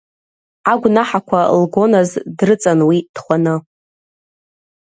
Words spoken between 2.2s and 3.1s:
дрыҵан уи